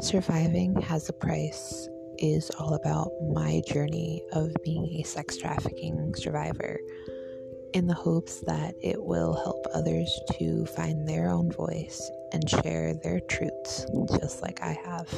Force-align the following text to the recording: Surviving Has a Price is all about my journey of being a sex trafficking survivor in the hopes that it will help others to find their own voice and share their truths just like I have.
Surviving 0.00 0.80
Has 0.80 1.08
a 1.08 1.12
Price 1.12 1.88
is 2.18 2.50
all 2.58 2.74
about 2.74 3.10
my 3.32 3.60
journey 3.66 4.22
of 4.32 4.54
being 4.62 5.00
a 5.00 5.02
sex 5.02 5.36
trafficking 5.36 6.14
survivor 6.14 6.78
in 7.74 7.88
the 7.88 7.94
hopes 7.94 8.40
that 8.46 8.74
it 8.80 9.02
will 9.02 9.34
help 9.34 9.66
others 9.74 10.08
to 10.38 10.64
find 10.66 11.08
their 11.08 11.28
own 11.28 11.50
voice 11.50 12.10
and 12.32 12.48
share 12.48 12.94
their 12.94 13.18
truths 13.28 13.86
just 14.20 14.40
like 14.40 14.62
I 14.62 14.78
have. 14.84 15.08